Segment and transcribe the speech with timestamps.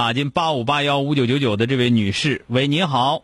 [0.00, 3.22] 打进八五八幺五九九九的这位女士，喂，您好。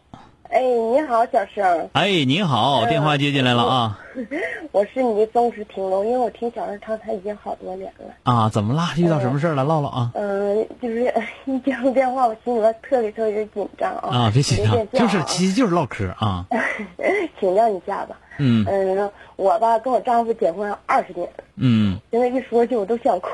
[0.51, 1.89] 哎，你好，小生。
[1.95, 3.99] 哎，您好，电话接进来了啊。
[4.73, 8.13] 我是你的忠实听众，因为我听小生唱他已经好多年了。
[8.25, 8.91] 啊，怎么啦？
[8.99, 9.65] 遇到什么事儿了？
[9.65, 10.11] 唠唠啊。
[10.13, 11.11] 嗯，就是
[11.47, 14.09] 一接通电话，我心里边特别特别紧张啊。
[14.11, 16.45] 啊，别紧张，就是其其实就是唠嗑啊。
[17.41, 18.19] 请教你一下吧。
[18.39, 23.31] 嗯嗯，我吧跟我丈夫结婚二十年，嗯现在一说起我都想哭。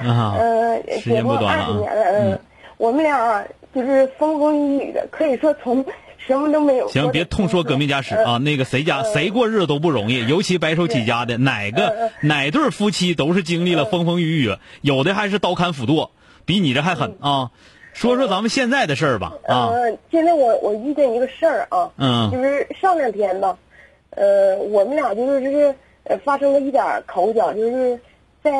[0.00, 2.40] 啊，嗯，时间不结婚短了啊二十年了，嗯，
[2.78, 5.84] 我们俩就是风风雨雨的，可以说从
[6.16, 6.88] 什么都没有。
[6.88, 8.38] 行，别痛说革命家史啊。
[8.38, 16.12] 那个谁家谁过日子都不容易，尤其白手起家的，哪个哪对夫妻都是经历了风风雨雨，有的还是刀砍斧剁，
[16.44, 17.50] 比你这还狠啊。
[17.94, 19.70] 说说咱们现在的事儿吧啊。
[19.72, 23.58] 嗯，现在我我遇见一个事儿啊，嗯就是上两天吧，
[24.10, 27.98] 呃，我们俩就是就是呃发生了一点儿口角，就是
[28.42, 28.52] 在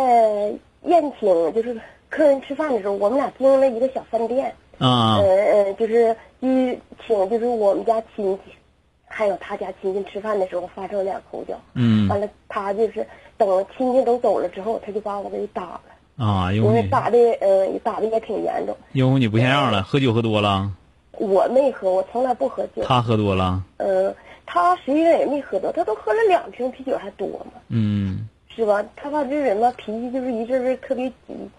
[0.84, 5.18] 宴请就是客人吃饭的时候，我们俩经营了一个小饭店，啊。
[5.18, 8.52] 呃呃，就是一请就是我们家亲戚，
[9.06, 12.08] 还有他家亲戚吃饭的时候发生了点口角，嗯。
[12.08, 13.06] 完了他就是
[13.36, 15.80] 等亲戚都走了之后，他就把我给打了，
[16.16, 20.70] 啊，因因为为打的呃打的也挺严重，因为你不像样了，喝酒喝多了，
[21.12, 22.82] 我没喝，我从来不喝酒。
[22.84, 24.14] 他喝多了，呃，
[24.46, 28.27] 他实际上也没喝多，他都喝了两瓶啤酒还多嘛，嗯
[28.58, 28.84] 是吧？
[28.96, 31.14] 他吧这人吧脾气就是一阵阵特别急。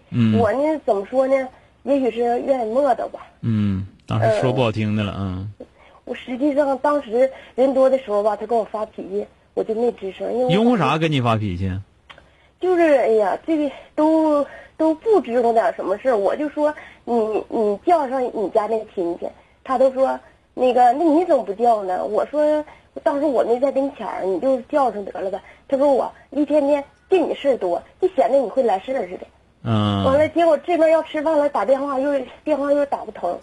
[0.10, 1.48] 嗯我呢怎么说呢？
[1.84, 3.26] 也许是愿意磨叨吧。
[3.40, 5.50] 嗯，当时说不好听的了，嗯，
[6.04, 11.72] 我实际上当时人多的时候吧，他跟我发脾气，我就没吱声，因为因为啥跟你发脾气？
[12.60, 14.46] 就是哎呀，这个都
[14.76, 17.16] 都不知道点什么事儿我就说你
[17.48, 19.26] 你叫上你家那个亲戚，
[19.64, 20.20] 他都说
[20.60, 22.04] 那个那你怎么不叫呢？
[22.04, 22.66] 我说
[23.02, 25.40] 当时我没在跟前儿，你就叫上得了呗。
[25.68, 29.26] 他说我一天天见你事儿多，就显得你会来事儿似的。
[29.64, 33.40] 嗯完嗯了，结果这边要吃饭了，打电话又电话又打不通，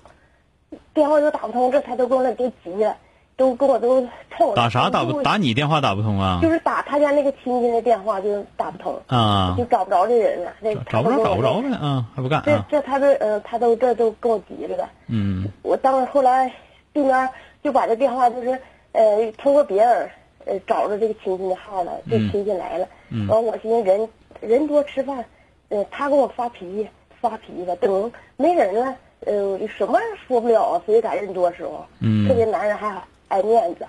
[0.95, 2.97] 电话又打不通，这才都跟我都急了，
[3.37, 4.01] 都跟我都
[4.37, 4.55] 冲了。
[4.55, 6.41] 打啥打不就打你电话打不通啊？
[6.43, 10.53] 就是打他家那个亲戚的电话就打不通，啊就，找不着这人了。
[10.63, 11.61] 这找不着找不着。
[11.61, 12.67] 呗，啊，还不干这啊？
[12.71, 14.89] 这他都呃，他都这都跟我急了呗。
[15.09, 16.51] 嗯我当时后来
[16.97, 17.29] 对面
[17.63, 18.59] 就把这电话就是
[18.93, 20.11] 呃通过别人
[20.47, 24.09] 呃找着这个亲戚的号了，这嗯亲戚来了，嗯完我寻思人
[24.41, 25.23] 人多吃饭，
[25.69, 26.89] 呃他跟我发脾气
[27.21, 28.97] 发脾气吧，等没人了，
[29.27, 32.99] 呃我什么也说不了啊，谁敢人多时候，嗯特别男人还
[33.29, 33.87] 爱面子，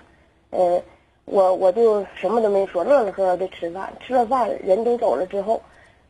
[0.50, 0.82] 呃
[1.24, 5.62] 我我就什么都没说，乐乐呵呵的吃饭，吃了饭人都走了之后，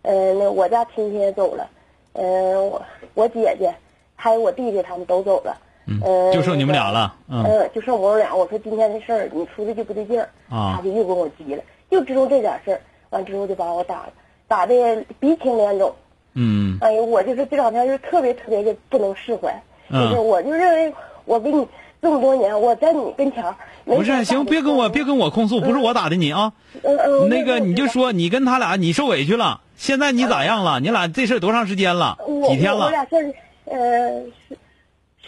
[0.01, 1.69] 呃那我家亲戚也走了，
[2.13, 2.81] 呃我
[3.13, 3.71] 我姐姐
[4.15, 5.55] 还有我弟弟他们都走了。
[5.87, 8.35] 嗯呃，就剩你们俩了嗯嗯，就剩我们俩。
[8.35, 14.09] 我说今天这事儿你出的就不对劲儿，啊他就又跟我急了，就知道这点事儿，完之后就把我打了，
[14.47, 14.73] 打的
[15.19, 15.93] 鼻青脸肿。
[16.33, 19.51] 嗯哎呦，我就是这两天就特别特别的不能释怀，
[19.89, 20.93] 嗯就是我就认为
[21.25, 21.67] 我跟你
[22.01, 23.55] 这么多年，我在你跟前儿
[23.85, 26.53] 不是，行，别跟我别跟我控诉，不是我打的你啊。
[26.83, 30.79] 嗯嗯，那个你就说你跟他俩你受委屈了，现在你咋样了？
[30.79, 32.17] 你俩这事儿多长时间了？
[32.49, 32.85] 几天了？
[32.85, 33.37] 我俩现在
[33.73, 34.21] 呃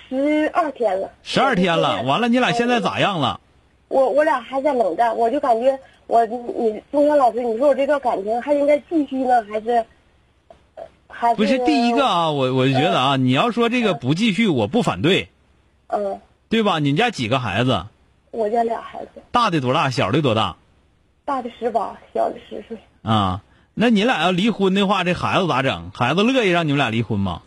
[0.09, 2.01] 十十二天了，十二天了。
[2.03, 3.39] 完了，你俩现在咋样了？
[3.87, 9.85] 我我俩还在冷战，我就感觉我你钟山老师，你说我这段感情还应该继续呢，还是
[10.75, 15.29] 呃还是不是第一个啊，我我就觉得啊，你要说这个不继续，我不反对，
[15.87, 16.19] 嗯，
[16.49, 16.79] 对吧？
[16.79, 17.85] 你们家几个孩子？
[18.31, 19.89] 我家俩孩子，大的多大？
[19.89, 20.55] 小的多大？
[21.25, 22.77] 大的十八，小的十岁。
[23.01, 23.41] 啊，
[23.73, 25.91] 那你俩要离婚的话，这孩子咋整？
[25.95, 27.41] 孩子乐意让你们俩离婚吗？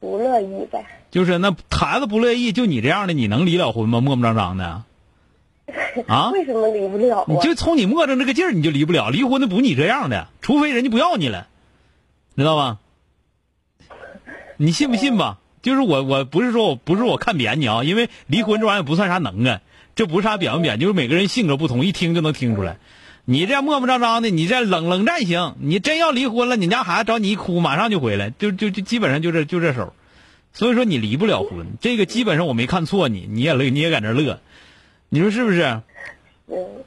[0.00, 0.84] 不乐意呗。
[1.10, 4.00] 就是那孩子不乐意，就你这样的，你能离了婚吗？
[4.00, 4.82] 磨磨张张的，
[6.06, 6.30] 啊？
[6.34, 7.24] 为什么离不了啊？
[7.28, 9.10] 你就从你磨蹭这个劲儿，你就离不了。
[9.10, 11.46] 离婚的不你这样的，除非人家不要你了，
[12.36, 12.78] 知道吧？
[14.56, 15.38] 你信不信吧？
[15.62, 19.60] 就是我，我不是说我不是我看扁你啊，因为离婚这玩意儿不算啥能耐，
[19.94, 22.76] 这不是啥扁不扁，就是每个人性格不同，一听就能听出来。
[23.24, 29.92] 你这样磨磨张张的，你这冷冷战型，你真要离婚了，你家孩子找你一哭，马上就回来，就就就基本上就这就这手。
[30.52, 34.40] 所以说你离不了婚，这个基本上我没看错你，你也乐，你也在那乐，
[35.08, 35.80] 你说是不是？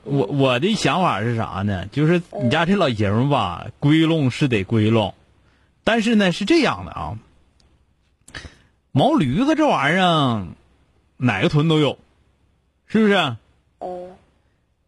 [0.03, 1.85] 我我的想法是啥呢？
[1.91, 5.13] 就是你家这老爷们吧，归拢是得归拢，
[5.83, 7.19] 但是呢是这样的啊，
[8.91, 10.47] 毛驴子这玩意儿，
[11.17, 11.99] 哪个屯都有，
[12.87, 13.37] 是不是？
[13.79, 14.15] 嗯。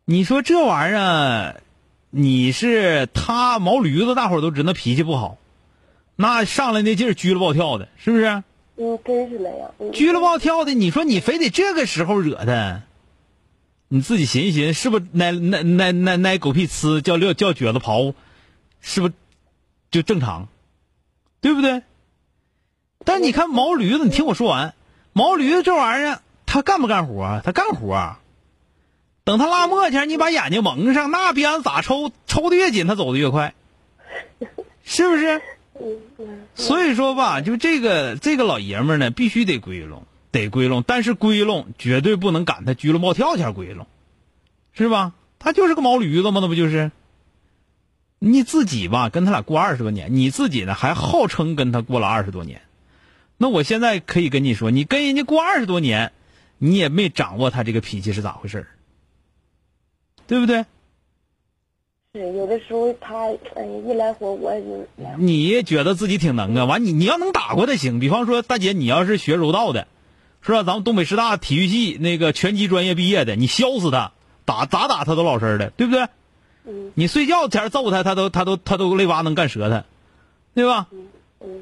[0.05, 1.61] 你说这玩意儿，
[2.09, 5.37] 你是他毛驴子，大伙儿都知道脾气不好，
[6.15, 8.43] 那上来那劲儿，撅了暴跳的，是不是？
[8.75, 9.71] 嗯，真是那样。
[9.91, 12.81] 拘了暴跳的，你说你非得这个时候惹他？
[13.87, 18.15] 你自己寻思寻，是不是那那那那那狗屁呲叫撂叫撅子刨，
[18.81, 19.13] 是不是
[19.91, 20.47] 就正常？
[21.41, 21.83] 对不对？
[23.05, 24.73] 但你看毛驴子，你听我说完，
[25.11, 27.41] 毛驴子这玩意儿，他干不干活？
[27.43, 28.15] 他干活。
[29.25, 32.11] 等他拉磨前，你把眼睛蒙上，那鞭子咋抽？
[32.25, 33.53] 抽的越紧，他走的越快，
[34.83, 35.41] 是不是？
[36.55, 40.05] 所以说吧，就这个这个老爷们呢，必须得归拢。
[40.31, 43.85] 得归拢，但是归拢绝对不能赶他居了暴跳前归拢，
[44.73, 45.13] 是吧？
[45.37, 46.91] 他就是个毛驴子嘛，那不就是？
[48.17, 52.63] 你自己吧，跟他俩过二十多年，你自己呢还号称跟他过了二十多年，
[53.37, 56.13] 那我现在可以跟你说，你跟人家过二十多年，
[56.57, 58.65] 你也没掌握他这个脾气是咋回事
[60.25, 60.65] 对不对？
[62.15, 64.87] 是有的时候他嗯一来火我就。
[65.17, 66.65] 你觉得自己挺能啊？
[66.65, 69.87] 完你你要能打过他行，比方说大姐，你要是学柔道的。
[70.43, 70.61] 是吧？
[70.61, 74.11] 咱们东北师大体育系那个拳击专业毕业的，你削死他，
[74.45, 76.07] 打咋打他都老实的，对不对？
[76.93, 79.85] 你睡觉前揍他，他都他都他都肋巴能干折他，
[80.53, 80.85] 对吧？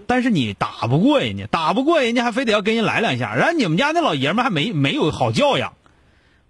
[0.06, 5.76] 但是你打不过人家，打不过人家还非得要跟人来两下，然后你们家那老爷们还没没有好教养，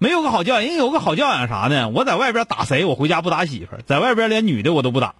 [0.02, 1.90] 没有个好教养，人有个好教养啥呢？
[1.90, 5.14] 我在外边打谁，我回家不打媳妇，在外边连女的我都不打，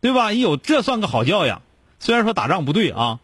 [0.00, 0.32] 对吧？
[0.32, 1.60] 有这算个好教养，
[1.98, 3.18] 虽然说打仗不对啊。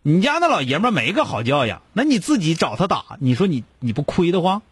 [0.00, 4.62] 你家那老爷们没个好教养，那你自己找他打，你说你你不亏的慌？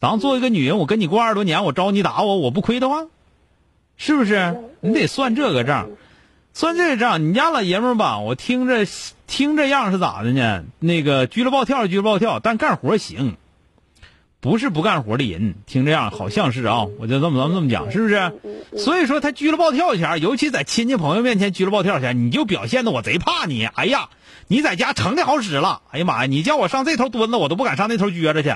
[0.00, 3.08] 咱作为一个女人，我跟你过二十多年，我招你打我，我不亏的慌？
[3.96, 4.56] 是不是？
[4.80, 5.88] 你得算这个账，
[6.52, 7.28] 算这个账。
[7.28, 8.86] 你家老爷们吧，我听着
[9.26, 10.62] 听这样是咋的呢？
[10.78, 13.36] 那个拘了暴跳拘了暴跳，但干活行，
[14.44, 15.54] 不是不干活的人。
[15.64, 18.30] 听这样好像是啊，我就这么咱们这么讲，是不是？
[18.76, 23.64] 所以说他鞠了暴跳前，尤其在亲戚朋友面前鞠了暴跳前，你就表现的我贼怕你。
[23.64, 24.10] 哎呀！
[24.46, 26.26] 你在家成的好使了，哎呀妈呀！
[26.26, 28.54] 你叫我上这头蹲着，我都不敢上那头撅着去，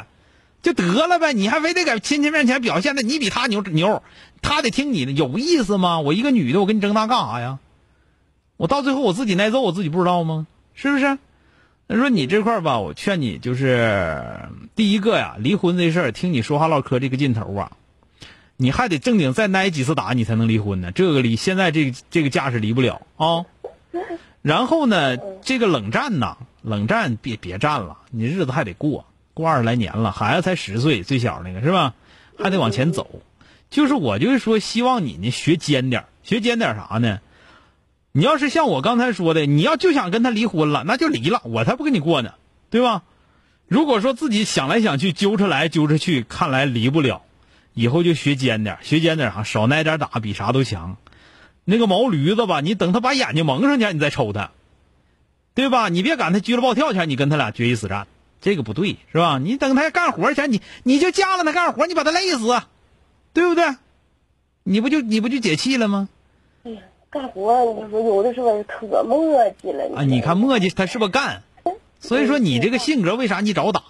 [0.61, 1.32] 就得了呗。
[1.32, 4.02] 你还非得在亲戚面前表现的你比他牛牛，
[4.43, 6.00] 他得听你的，有意思吗？
[6.00, 7.61] 我一个女的，我跟你争那干啥呀？
[8.58, 10.46] 我到最后我自己挨揍，我自己不知道吗？
[10.75, 11.17] 是不是？
[11.88, 14.23] 他说你这块吧，我劝你就是
[14.76, 17.73] 第一个呀，离婚这事儿，听你说话唠嗑这个劲头啊，
[18.58, 20.93] 你还得正经再挨几次打，你才能离婚呢。
[20.93, 23.46] 这个离现在这这个架势离不了啊。
[24.43, 31.94] 然后呢，这个冷战呐，冷战别别战了，你日子还得过，过二十来年了，孩子才十岁，最小那个是吧？
[32.38, 33.23] 还得往前走。
[33.70, 37.20] 就是我就是说，希望你呢学尖点学尖点啥呢？
[38.12, 42.34] 你要是像我刚才说的，你要就想跟他离婚了，那就离了，我才不跟你过呢，
[42.71, 43.02] 对吧？
[43.68, 47.23] 如果说自己想来想去，揪扯来揪扯去，看来离不了，
[47.75, 50.97] 以后就学尖点学尖点哈，少挨点打，比啥都强。
[51.64, 54.52] 那个毛驴子吧，你等他把眼睛蒙上去，你再抽他，
[55.54, 55.90] 对吧？
[55.90, 58.06] 你别赶他拘了暴跳前，你跟他俩决一死战，
[58.40, 59.38] 这个不对，是吧？
[59.38, 62.62] 你等他干活前，你你就架了他干活，你把他累死，
[63.35, 63.76] 对不对？
[64.62, 66.09] 你不就你不就解气了吗？
[67.11, 69.19] 干活你说有的时候可磨
[69.62, 69.97] 叽了。
[69.97, 71.43] 啊，你看磨叽，他是不是干？
[72.00, 73.83] 所以说你这个性格，为啥你找打？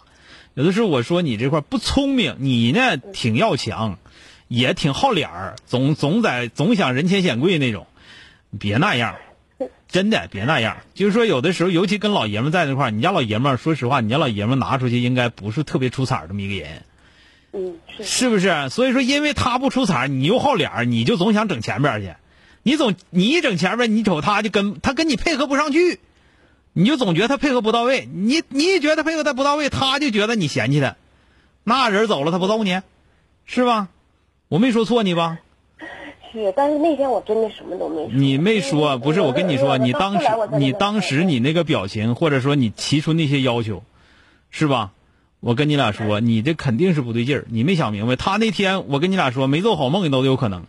[0.55, 3.99] 有的时候我说你这块不聪明，你呢挺要强。
[4.49, 7.87] 也挺好脸儿，总总在总想人前显贵那种，
[8.59, 9.17] 别那样，
[9.89, 10.79] 真的别那样。
[10.95, 16.83] 就是说，有的时候，尤其跟老爷们在那块儿，你家老爷们儿，说实话，你家老爷们拿出去应该不是特别出彩这么一个人，
[17.53, 18.71] 嗯，是不是？
[18.71, 22.15] 所以说，因为他不出彩，你又好脸儿，你就总想整前边去，
[22.62, 26.00] 你总你一整前面，你瞅他就跟他跟你配合不上去，
[26.73, 30.97] 你就总觉得他配合不到位，你你也觉得他配合他不到位，他就觉得你嫌弃他，
[31.65, 32.81] 那人走了他不揍你，
[33.47, 33.88] 是吧？
[34.49, 35.38] 我没说错你吧？
[36.33, 38.11] 是，但是那天我真的什么都没说。
[38.12, 40.27] 你没说，不是我跟你说，你当时
[40.59, 43.83] 你当时你那个表情，或者说你提出那些要求，
[44.50, 44.93] 是吧？
[45.41, 48.17] 我跟你俩说，你这肯定是不对劲儿，你没想明白。
[48.17, 50.65] 他那天我跟你俩说，没做好梦都有可能，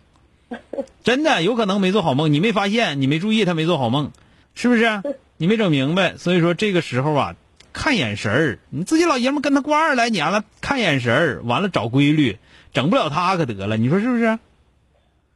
[1.02, 4.10] 真的有可能没做好梦，你没发现，你没注意他没做好梦，
[4.54, 5.02] 是不是？
[5.36, 7.34] 你没整明白，所以说这个时候啊，
[7.72, 12.38] 看眼神儿，你自己老爷们跟他过二十来年了，看眼神儿，完了找规律，
[12.72, 14.38] 整不了他可得了，你说是不是？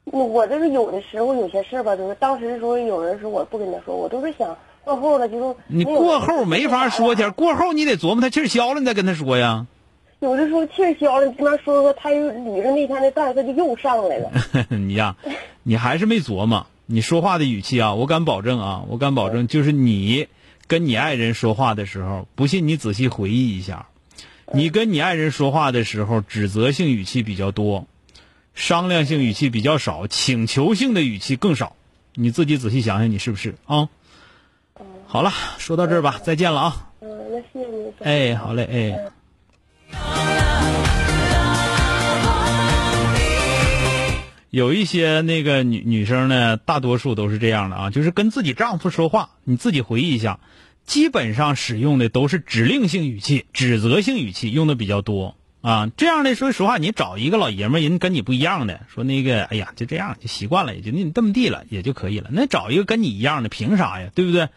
[0.05, 4.55] 我我就是有的时候有些事儿吧，就是当时的时候有人说我不跟他说，我都是想
[4.85, 9.67] 过后了就是你过后没法说去，过后你得琢磨他气儿消了，你再跟他说呀。
[10.25, 14.33] 有的时候气儿消了，你这边说说，他又捋着那天的蛋，他就又上来了。
[14.71, 15.17] 你呀，
[15.63, 16.67] 你还是没琢磨。
[16.87, 20.29] 你说话的语气啊，我敢保证啊，我敢保证，就是你
[20.67, 23.87] 跟你爱人说话的时候，不信你仔细回忆一下，
[24.53, 27.87] 你跟你爱人说话的时候，指责性语气比较多，
[28.55, 31.77] 商量性语气比较少，请求性的语气更少。
[32.15, 33.89] 你自己仔细想想，你是不是啊？
[35.07, 36.91] 好了，说到这儿吧，再见了啊。
[37.01, 37.93] 嗯，那谢谢你。
[38.01, 39.11] 哎，好嘞，哎。
[44.55, 50.39] 有一些那个女女生呢，大多数都是这样的啊，就是跟自己丈夫说话，你自己回忆一下，
[50.85, 55.91] 基本上使用的都是指令性语气、指责性语气，用的比较多啊。
[55.97, 62.31] 这样的说实话，你找一个老爷们人跟你不一样的，说那个，哎呀，就这样，就习惯了，也就那这么地了，也就可以了。
[62.31, 64.11] 那找一个跟你一样的，凭啥呀？
[64.15, 64.51] 对不对？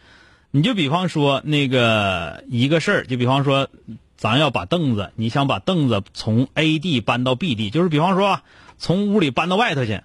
[0.51, 3.67] 你就比方说那个一个事儿，就比方说，
[4.15, 8.41] 咱要把凳子，你想把凳子从 A 地搬到 B 地，就是比方说。
[8.77, 10.01] 从屋里搬到外头去，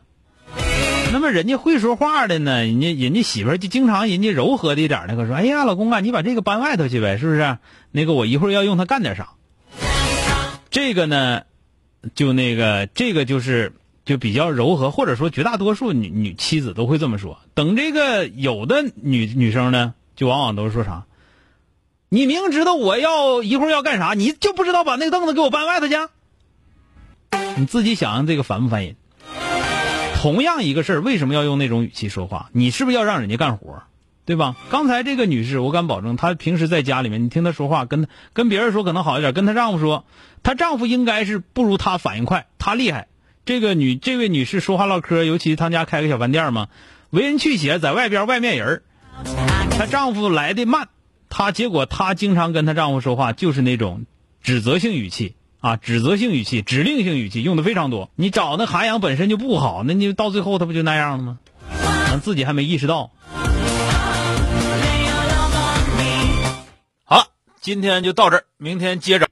[1.12, 7.58] 那么人家会说话的呢，人家人家媳妇就经常人家柔和的一点那个说，哎呀，老公啊，你把这个搬外头去呗，是不是？
[7.90, 9.28] 那个我一会儿要用它干点啥？
[10.70, 11.42] 这个呢，
[12.14, 13.74] 就那个这个就是
[14.06, 17.38] 就比较柔和，或者说绝大多数女女妻子都会这么说。
[17.52, 21.04] 等这个有的女女生呢，就往往都是说啥？
[22.08, 25.94] 你明知道我要一会儿要干啥，你就不知道把那个凳子给我搬外头去？
[27.56, 28.96] 你自己想想这个烦不烦人？
[30.16, 32.48] 同样一个事儿，为什么要用那种语气说话？
[32.52, 33.82] 你是不是要让人家干活，
[34.24, 34.56] 对吧？
[34.70, 40.04] 刚才这个女士，我敢保证，她平时在家里面，你听她说话，跟跟别人说可能好一点，跟她丈夫说，
[40.42, 43.08] 她丈夫应该是不如她反应快，她厉害。
[43.44, 46.68] 这个女这位女士说话唠嗑，尤其她家开个小饭店嘛，
[47.10, 48.82] 为人去写在外边外面人
[49.70, 50.88] 她丈夫来的慢，
[51.28, 54.06] 她结果她经常跟她丈夫说话就是那种
[54.40, 55.34] 指责性语气。
[55.62, 58.10] 啊，指责性语气、指令性语气用的非常多。
[58.16, 61.38] 你找那涵养本身就不好，那你到最后他不就那样了吗？
[62.10, 63.12] 咱自己还没意识到。
[67.04, 67.26] 好了，
[67.60, 69.28] 今天就到这儿，明天接着。